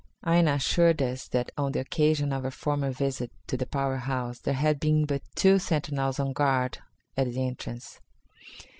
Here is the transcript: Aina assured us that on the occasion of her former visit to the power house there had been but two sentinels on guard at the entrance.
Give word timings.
Aina 0.25 0.53
assured 0.53 0.99
us 1.03 1.27
that 1.27 1.51
on 1.59 1.73
the 1.73 1.79
occasion 1.79 2.33
of 2.33 2.41
her 2.41 2.49
former 2.49 2.89
visit 2.89 3.31
to 3.45 3.55
the 3.55 3.67
power 3.67 3.97
house 3.97 4.39
there 4.39 4.55
had 4.55 4.79
been 4.79 5.05
but 5.05 5.21
two 5.35 5.59
sentinels 5.59 6.19
on 6.19 6.33
guard 6.33 6.79
at 7.15 7.27
the 7.27 7.45
entrance. 7.45 7.99